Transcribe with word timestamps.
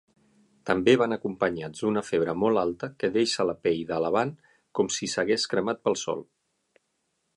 També 0.69 0.95
van 1.01 1.13
acompanyats 1.17 1.83
d'una 1.83 2.03
febre 2.07 2.33
molt 2.45 2.61
alta 2.61 2.89
que 3.03 3.11
deixa 3.19 3.45
la 3.49 3.57
pell 3.67 3.83
de 3.93 4.01
Lavan 4.07 4.33
como 4.81 4.97
si 4.97 5.11
s'hagués 5.15 5.47
cremat 5.53 5.85
pel 5.89 6.01
sol. 6.07 6.25